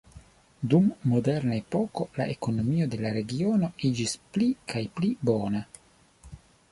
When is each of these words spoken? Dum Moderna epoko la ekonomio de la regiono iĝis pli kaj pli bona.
Dum 0.69 0.85
Moderna 1.09 1.57
epoko 1.61 2.07
la 2.15 2.25
ekonomio 2.35 2.87
de 2.93 2.99
la 3.01 3.11
regiono 3.17 3.69
iĝis 3.91 4.15
pli 4.31 4.47
kaj 4.73 4.83
pli 4.97 5.11
bona. 5.31 5.63